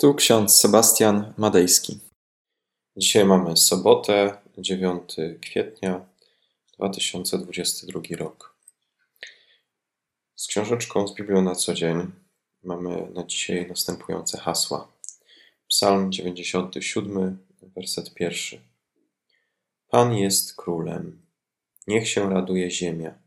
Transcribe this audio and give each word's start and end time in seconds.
Tu 0.00 0.14
ksiądz 0.14 0.56
Sebastian 0.56 1.34
Madejski. 1.36 2.00
Dzisiaj 2.96 3.24
mamy 3.24 3.56
sobotę, 3.56 4.38
9 4.58 5.16
kwietnia 5.40 6.06
2022 6.72 8.00
rok. 8.16 8.56
Z 10.36 10.46
książeczką 10.46 11.08
z 11.08 11.14
Biblią 11.14 11.42
na 11.42 11.54
co 11.54 11.74
dzień 11.74 12.12
mamy 12.64 13.10
na 13.14 13.24
dzisiaj 13.24 13.68
następujące 13.68 14.38
hasła. 14.38 14.92
Psalm 15.68 16.12
97, 16.12 17.38
werset 17.76 18.14
pierwszy. 18.14 18.60
Pan 19.88 20.14
jest 20.14 20.56
królem. 20.56 21.22
Niech 21.86 22.08
się 22.08 22.30
raduje 22.30 22.70
ziemia. 22.70 23.18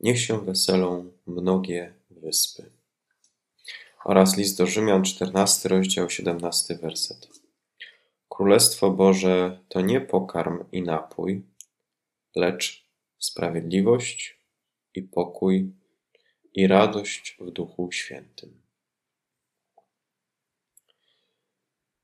Niech 0.00 0.20
się 0.20 0.44
weselą 0.44 1.12
mnogie 1.26 1.94
wyspy 2.10 2.65
oraz 4.06 4.36
list 4.36 4.58
do 4.58 4.66
Rzymian, 4.66 5.04
14 5.04 5.68
rozdział, 5.68 6.10
17 6.10 6.74
werset. 6.74 7.28
Królestwo 8.28 8.90
Boże 8.90 9.60
to 9.68 9.80
nie 9.80 10.00
pokarm 10.00 10.64
i 10.72 10.82
napój, 10.82 11.42
lecz 12.36 12.86
sprawiedliwość 13.18 14.40
i 14.94 15.02
pokój 15.02 15.72
i 16.54 16.66
radość 16.66 17.36
w 17.40 17.50
Duchu 17.50 17.92
Świętym. 17.92 18.60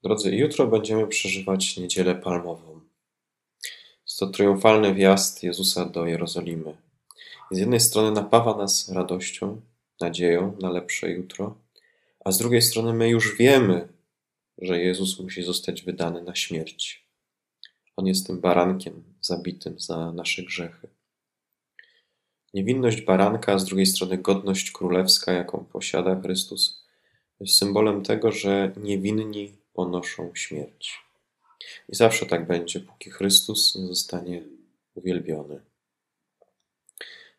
Drodzy, 0.03 0.37
jutro 0.37 0.67
będziemy 0.67 1.07
przeżywać 1.07 1.77
Niedzielę 1.77 2.15
Palmową. 2.15 2.81
Jest 4.07 4.19
to 4.19 4.27
triumfalny 4.27 4.95
wjazd 4.95 5.43
Jezusa 5.43 5.85
do 5.85 6.07
Jerozolimy. 6.07 6.77
Z 7.51 7.59
jednej 7.59 7.81
strony 7.81 8.11
napawa 8.11 8.57
nas 8.57 8.89
radością, 8.89 9.61
nadzieją 10.01 10.57
na 10.61 10.71
lepsze 10.71 11.11
jutro, 11.11 11.63
a 12.25 12.33
z 12.33 12.39
drugiej 12.39 12.63
strony 12.63 12.93
my 12.93 13.09
już 13.09 13.37
wiemy, 13.37 13.89
że 14.59 14.79
Jezus 14.79 15.21
musi 15.21 15.43
zostać 15.43 15.83
wydany 15.83 16.23
na 16.23 16.35
śmierć. 16.35 17.07
On 17.97 18.07
jest 18.07 18.27
tym 18.27 18.41
barankiem 18.41 19.03
zabitym 19.21 19.81
za 19.81 20.13
nasze 20.13 20.43
grzechy. 20.43 20.89
Niewinność 22.55 23.03
baranka, 23.03 23.53
a 23.53 23.59
z 23.59 23.65
drugiej 23.65 23.87
strony 23.87 24.19
godność 24.19 24.71
królewska, 24.71 25.33
jaką 25.33 25.65
posiada 25.65 26.21
Chrystus, 26.21 26.87
jest 27.41 27.59
symbolem 27.59 28.03
tego, 28.03 28.33
że 28.33 28.73
niewinni 28.77 29.53
ponoszą 29.73 30.35
śmierć. 30.35 31.01
I 31.89 31.95
zawsze 31.95 32.27
tak 32.27 32.47
będzie, 32.47 32.81
póki 32.81 33.11
Chrystus 33.11 33.77
nie 33.77 33.87
zostanie 33.87 34.43
uwielbiony. 34.95 35.61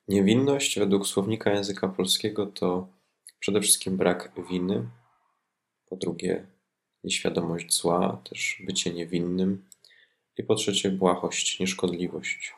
Niewinność 0.08 0.80
według 0.80 1.08
słownika 1.08 1.54
języka 1.54 1.88
polskiego 1.88 2.46
to 2.46 2.88
Przede 3.44 3.62
wszystkim 3.62 3.98
brak 3.98 4.32
winy, 4.50 4.88
po 5.86 5.96
drugie 5.96 6.48
nieświadomość 7.04 7.74
zła, 7.74 8.22
też 8.30 8.62
bycie 8.66 8.94
niewinnym 8.94 9.66
i 10.38 10.44
po 10.44 10.56
trzecie 10.56 10.92
błahość, 10.92 11.60
nieszkodliwość. 11.60 12.54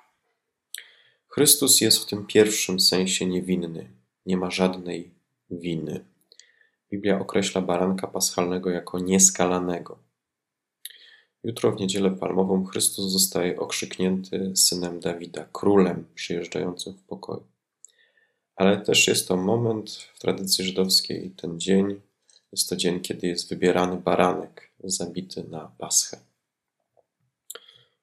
Chrystus 1.27 1.81
jest 1.81 1.99
w 1.99 2.05
tym 2.05 2.25
pierwszym 2.25 2.79
sensie 2.79 3.25
niewinny, 3.25 3.89
nie 4.25 4.37
ma 4.37 4.51
żadnej 4.51 5.11
winy. 5.49 6.05
Biblia 6.91 7.19
określa 7.19 7.61
baranka 7.61 8.07
paschalnego 8.07 8.69
jako 8.69 8.99
nieskalanego. 8.99 9.99
Jutro 11.43 11.71
w 11.71 11.79
niedzielę 11.79 12.11
palmową 12.11 12.65
Chrystus 12.65 13.11
zostaje 13.11 13.59
okrzyknięty 13.59 14.51
synem 14.55 14.99
Dawida, 14.99 15.45
królem 15.51 16.05
przyjeżdżającym 16.15 16.93
w 16.93 17.03
pokoju 17.03 17.54
ale 18.55 18.81
też 18.81 19.07
jest 19.07 19.27
to 19.27 19.37
moment 19.37 19.91
w 19.91 20.19
tradycji 20.19 20.65
żydowskiej, 20.65 21.31
ten 21.31 21.59
dzień, 21.59 22.01
jest 22.51 22.69
to 22.69 22.75
dzień, 22.75 22.99
kiedy 22.99 23.27
jest 23.27 23.49
wybierany 23.49 23.97
baranek 23.97 24.71
zabity 24.83 25.43
na 25.49 25.71
Paschę. 25.77 26.17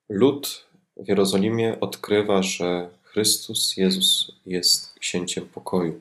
Lud 0.08 0.64
w 0.96 1.08
Jerozolimie 1.08 1.80
odkrywa, 1.80 2.42
że 2.42 2.90
Chrystus, 3.02 3.76
Jezus 3.76 4.32
jest 4.46 4.94
księciem 4.98 5.48
pokoju, 5.48 6.00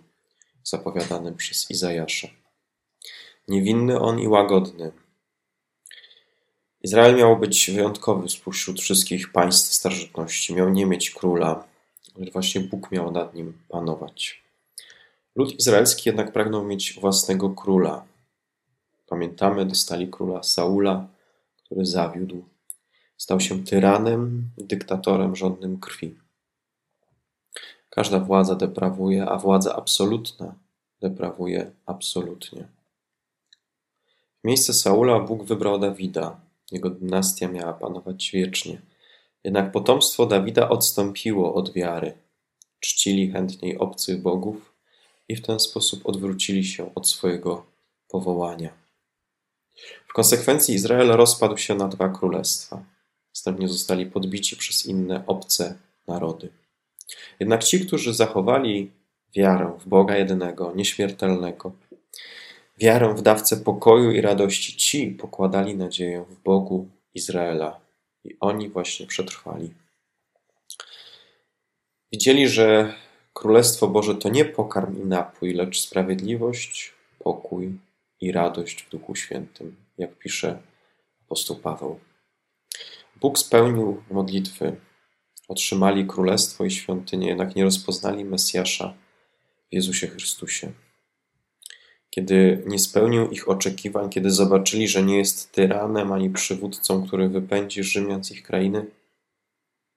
zapowiadanym 0.63 1.35
przez 1.35 1.71
Izajasza. 1.71 2.27
Niewinny 3.47 3.99
on 3.99 4.19
i 4.19 4.27
łagodny. 4.27 4.91
Izrael 6.81 7.15
miał 7.15 7.39
być 7.39 7.71
wyjątkowy 7.71 8.29
spośród 8.29 8.81
wszystkich 8.81 9.31
państw 9.31 9.73
starożytności. 9.73 10.53
Miał 10.53 10.69
nie 10.69 10.85
mieć 10.85 11.11
króla, 11.11 11.67
właśnie 12.33 12.61
Bóg 12.61 12.91
miał 12.91 13.11
nad 13.11 13.35
nim 13.35 13.53
panować. 13.69 14.43
Lud 15.35 15.59
izraelski 15.59 16.09
jednak 16.09 16.33
pragnął 16.33 16.63
mieć 16.63 16.93
własnego 17.01 17.49
króla. 17.49 18.05
Pamiętamy, 19.07 19.65
dostali 19.65 20.07
króla 20.07 20.43
Saula, 20.43 21.07
który 21.65 21.85
zawiódł. 21.85 22.43
Stał 23.17 23.39
się 23.39 23.63
tyranem, 23.63 24.49
dyktatorem 24.57 25.35
żądnym 25.35 25.79
krwi. 25.79 26.15
Każda 27.89 28.19
władza 28.19 28.55
deprawuje, 28.55 29.25
a 29.25 29.37
władza 29.37 29.75
absolutna 29.75 30.55
deprawuje 31.01 31.71
absolutnie. 31.85 32.67
W 34.43 34.47
miejsce 34.47 34.73
Saula 34.73 35.19
Bóg 35.19 35.43
wybrał 35.43 35.79
Dawida. 35.79 36.39
Jego 36.71 36.89
dynastia 36.89 37.47
miała 37.47 37.73
panować 37.73 38.31
wiecznie. 38.33 38.81
Jednak 39.43 39.71
potomstwo 39.71 40.25
Dawida 40.25 40.69
odstąpiło 40.69 41.53
od 41.53 41.73
wiary. 41.73 42.13
Czcili 42.79 43.31
chętniej 43.31 43.77
obcych 43.77 44.21
bogów 44.21 44.73
i 45.27 45.35
w 45.35 45.41
ten 45.41 45.59
sposób 45.59 46.05
odwrócili 46.05 46.63
się 46.63 46.95
od 46.95 47.09
swojego 47.09 47.65
powołania. 48.07 48.73
W 50.07 50.13
konsekwencji 50.13 50.75
Izrael 50.75 51.07
rozpadł 51.07 51.57
się 51.57 51.75
na 51.75 51.87
dwa 51.87 52.09
królestwa. 52.09 52.83
Następnie 53.29 53.67
zostali 53.67 54.05
podbici 54.05 54.57
przez 54.57 54.85
inne 54.85 55.23
obce 55.27 55.77
narody. 56.07 56.49
Jednak 57.39 57.63
ci, 57.63 57.85
którzy 57.87 58.13
zachowali 58.13 58.91
wiarę 59.35 59.77
w 59.79 59.87
Boga 59.87 60.17
jedynego, 60.17 60.73
nieśmiertelnego, 60.75 61.71
wiarę 62.77 63.13
w 63.13 63.21
dawcę 63.21 63.57
pokoju 63.57 64.11
i 64.11 64.21
radości, 64.21 64.77
ci 64.77 65.07
pokładali 65.07 65.75
nadzieję 65.75 66.25
w 66.29 66.43
Bogu 66.43 66.87
Izraela 67.13 67.80
i 68.23 68.37
oni 68.39 68.69
właśnie 68.69 69.07
przetrwali. 69.07 69.73
Widzieli, 72.11 72.47
że 72.47 72.93
Królestwo 73.33 73.87
Boże 73.87 74.15
to 74.15 74.29
nie 74.29 74.45
pokarm 74.45 75.01
i 75.03 75.05
napój, 75.05 75.53
lecz 75.53 75.79
sprawiedliwość, 75.79 76.93
pokój 77.19 77.77
i 78.21 78.31
radość 78.31 78.83
w 78.83 78.89
Duchu 78.89 79.15
Świętym, 79.15 79.75
jak 79.97 80.17
pisze 80.17 80.59
apostoł 81.25 81.55
Paweł. 81.55 81.99
Bóg 83.15 83.39
spełnił 83.39 84.03
modlitwy, 84.11 84.75
otrzymali 85.47 86.07
królestwo 86.07 86.65
i 86.65 86.71
świątynię, 86.71 87.27
jednak 87.27 87.55
nie 87.55 87.63
rozpoznali 87.63 88.25
Mesjasza 88.25 88.93
w 89.71 89.75
Jezusie 89.75 90.07
Chrystusie. 90.07 90.71
Kiedy 92.15 92.63
nie 92.67 92.79
spełnił 92.79 93.29
ich 93.29 93.49
oczekiwań, 93.49 94.09
kiedy 94.09 94.31
zobaczyli, 94.31 94.87
że 94.87 95.03
nie 95.03 95.17
jest 95.17 95.51
tyranem 95.51 96.11
ani 96.11 96.29
przywódcą, 96.29 97.07
który 97.07 97.29
wypędzi 97.29 97.83
Rzymian 97.83 98.23
z 98.23 98.31
ich 98.31 98.43
krainy, 98.43 98.85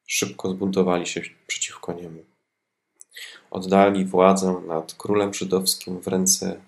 szybko 0.06 0.50
zbuntowali 0.50 1.06
się 1.06 1.20
przeciwko 1.46 1.92
niemu. 1.92 2.24
Oddali 3.50 4.04
władzę 4.04 4.62
nad 4.66 4.94
królem 4.94 5.34
żydowskim 5.34 6.00
w 6.00 6.06
ręce 6.06 6.60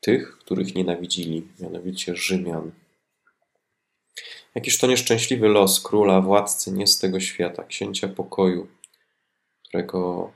tych, 0.00 0.38
których 0.38 0.74
nienawidzili, 0.74 1.48
mianowicie 1.60 2.16
Rzymian. 2.16 2.70
Jakiż 4.54 4.78
to 4.78 4.86
nieszczęśliwy 4.86 5.48
los 5.48 5.80
króla, 5.80 6.20
władcy 6.20 6.72
nie 6.72 6.86
z 6.86 6.98
tego 6.98 7.20
świata, 7.20 7.64
księcia 7.64 8.08
pokoju, 8.08 8.66
którego 9.62 10.32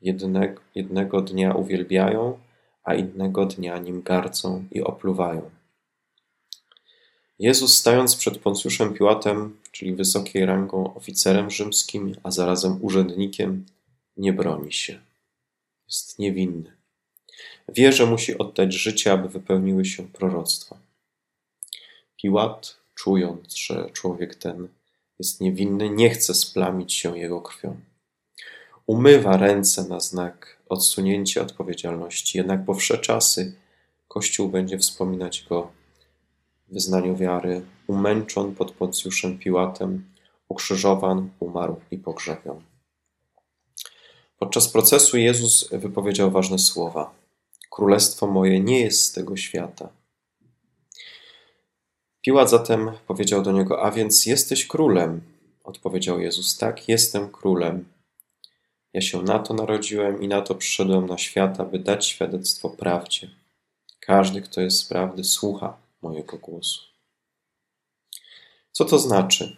jednego, 0.00 0.60
jednego 0.74 1.20
dnia 1.20 1.54
uwielbiają, 1.54 2.38
a 2.84 2.94
innego 2.94 3.46
dnia 3.46 3.78
nim 3.78 4.02
gardzą 4.02 4.64
i 4.70 4.82
opluwają. 4.82 5.50
Jezus, 7.38 7.76
stając 7.76 8.16
przed 8.16 8.38
Poncjuszem 8.38 8.94
Piłatem, 8.94 9.56
czyli 9.72 9.94
wysokiej 9.94 10.46
rangą 10.46 10.94
oficerem 10.94 11.50
rzymskim, 11.50 12.14
a 12.22 12.30
zarazem 12.30 12.78
urzędnikiem, 12.84 13.66
nie 14.16 14.32
broni 14.32 14.72
się. 14.72 15.00
Jest 15.86 16.18
niewinny. 16.18 16.72
Wie, 17.68 17.92
że 17.92 18.06
musi 18.06 18.38
oddać 18.38 18.74
życie, 18.74 19.12
aby 19.12 19.28
wypełniły 19.28 19.84
się 19.84 20.08
proroctwa. 20.08 20.78
Piłat, 22.16 22.76
czując, 22.94 23.54
że 23.54 23.90
człowiek 23.92 24.34
ten 24.34 24.68
jest 25.18 25.40
niewinny, 25.40 25.90
nie 25.90 26.10
chce 26.10 26.34
splamić 26.34 26.94
się 26.94 27.18
jego 27.18 27.40
krwią. 27.40 27.76
Umywa 28.86 29.36
ręce 29.36 29.84
na 29.88 30.00
znak 30.00 30.61
odsunięcia 30.72 31.42
odpowiedzialności, 31.42 32.38
jednak 32.38 32.64
po 32.64 32.74
wsze 32.74 32.98
czasy 32.98 33.56
Kościół 34.08 34.48
będzie 34.48 34.78
wspominać 34.78 35.46
go 35.48 35.70
w 36.68 36.74
wyznaniu 36.74 37.16
wiary, 37.16 37.62
umęczon 37.86 38.54
pod 38.54 38.72
Poncjuszem 38.72 39.38
Piłatem, 39.38 40.04
ukrzyżowan, 40.48 41.30
umarł 41.40 41.80
i 41.90 41.98
pogrzebion. 41.98 42.62
Podczas 44.38 44.68
procesu 44.68 45.16
Jezus 45.16 45.68
wypowiedział 45.72 46.30
ważne 46.30 46.58
słowa: 46.58 47.14
Królestwo 47.70 48.26
moje 48.26 48.60
nie 48.60 48.80
jest 48.80 49.04
z 49.04 49.12
tego 49.12 49.36
świata. 49.36 49.88
Piłat 52.20 52.50
zatem 52.50 52.90
powiedział 53.06 53.42
do 53.42 53.52
niego: 53.52 53.82
A 53.82 53.90
więc 53.90 54.26
jesteś 54.26 54.66
królem? 54.66 55.20
Odpowiedział 55.64 56.20
Jezus: 56.20 56.58
Tak, 56.58 56.88
jestem 56.88 57.30
królem. 57.30 57.84
Ja 58.92 59.00
się 59.00 59.22
na 59.22 59.38
to 59.38 59.54
narodziłem 59.54 60.22
i 60.22 60.28
na 60.28 60.42
to 60.42 60.54
przyszedłem 60.54 61.06
na 61.06 61.18
świat, 61.18 61.60
aby 61.60 61.78
dać 61.78 62.06
świadectwo 62.06 62.70
prawdzie. 62.70 63.30
Każdy, 64.00 64.42
kto 64.42 64.60
jest 64.60 64.78
z 64.78 64.84
prawdy, 64.84 65.24
słucha 65.24 65.76
mojego 66.02 66.38
głosu. 66.38 66.80
Co 68.72 68.84
to 68.84 68.98
znaczy? 68.98 69.56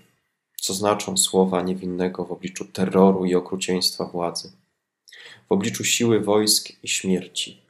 Co 0.61 0.75
znaczą 0.75 1.17
słowa 1.17 1.63
niewinnego 1.63 2.25
w 2.25 2.33
obliczu 2.33 2.65
terroru 2.65 3.25
i 3.25 3.35
okrucieństwa 3.35 4.05
władzy? 4.05 4.53
W 5.49 5.53
obliczu 5.53 5.85
siły 5.85 6.21
wojsk 6.21 6.73
i 6.83 6.89
śmierci. 6.89 7.63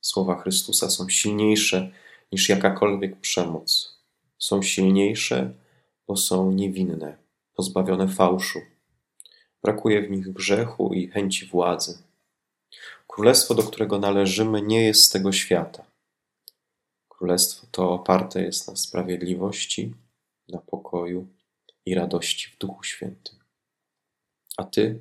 Słowa 0.00 0.42
Chrystusa 0.42 0.90
są 0.90 1.08
silniejsze 1.08 1.90
niż 2.32 2.48
jakakolwiek 2.48 3.20
przemoc. 3.20 3.98
Są 4.38 4.62
silniejsze, 4.62 5.54
bo 6.06 6.16
są 6.16 6.52
niewinne, 6.52 7.16
pozbawione 7.54 8.08
fałszu. 8.08 8.60
Brakuje 9.62 10.02
w 10.02 10.10
nich 10.10 10.32
grzechu 10.32 10.94
i 10.94 11.08
chęci 11.08 11.46
władzy. 11.46 11.98
Królestwo, 13.06 13.54
do 13.54 13.62
którego 13.62 13.98
należymy, 13.98 14.62
nie 14.62 14.84
jest 14.84 15.04
z 15.04 15.10
tego 15.10 15.32
świata. 15.32 15.84
Królestwo 17.08 17.66
to 17.70 17.90
oparte 17.90 18.42
jest 18.42 18.68
na 18.68 18.76
sprawiedliwości, 18.76 19.94
na 20.48 20.58
pokoju 20.58 21.26
i 21.86 21.94
radości 21.94 22.50
w 22.50 22.58
Duchu 22.58 22.82
Świętym. 22.84 23.38
A 24.56 24.64
ty, 24.64 25.00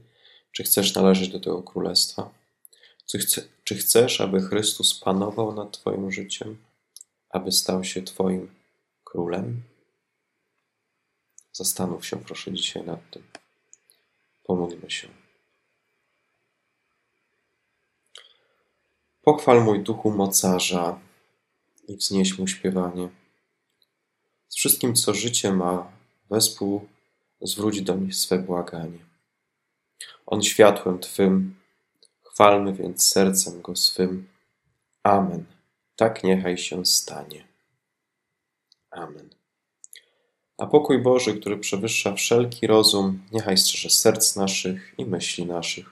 czy 0.52 0.64
chcesz 0.64 0.96
należeć 0.96 1.30
do 1.30 1.40
tego 1.40 1.64
królestwa? 1.64 2.34
Czy, 3.06 3.20
chce, 3.20 3.42
czy 3.64 3.76
chcesz, 3.76 4.22
aby 4.22 4.42
Chrystus 4.42 5.00
panował 5.00 5.56
nad 5.56 5.72
Twoim 5.72 6.12
życiem, 6.12 6.58
aby 7.30 7.52
stał 7.52 7.84
się 7.84 8.02
Twoim 8.02 8.52
królem? 9.04 9.64
Zastanów 11.52 12.06
się 12.06 12.18
proszę 12.18 12.54
dzisiaj 12.54 12.84
nad 12.84 13.10
tym. 13.12 13.39
Pomódlmy 14.50 14.92
się. 14.92 15.08
Pochwal 19.22 19.64
mój 19.64 19.84
duchu 19.84 20.12
mocarza 20.12 21.00
i 21.88 21.96
wznieś 21.96 22.40
mu 22.40 22.48
śpiewanie. 22.48 23.10
Z 24.48 24.56
wszystkim, 24.56 24.96
co 24.96 25.14
życie 25.14 25.54
ma, 25.54 25.92
wespół 26.30 26.88
zwróć 27.42 27.82
do 27.82 27.96
nich 27.96 28.16
swe 28.16 28.40
błaganie. 28.40 29.06
On 30.26 30.44
światłem 30.44 31.00
Twym, 31.00 31.56
chwalmy 32.24 32.74
więc 32.74 33.08
sercem 33.08 33.62
go 33.62 33.76
swym. 33.76 34.30
Amen. 35.04 35.46
Tak 35.96 36.24
niechaj 36.24 36.58
się 36.58 36.86
stanie. 36.86 37.48
Amen. 38.92 39.39
A 40.60 40.66
pokój 40.66 41.02
Boży, 41.02 41.40
który 41.40 41.58
przewyższa 41.58 42.14
wszelki 42.14 42.68
rozum, 42.68 43.20
niechaj 43.32 43.58
strzeże 43.58 43.90
serc 43.90 44.36
naszych 44.36 44.94
i 44.98 45.06
myśli 45.06 45.46
naszych. 45.46 45.90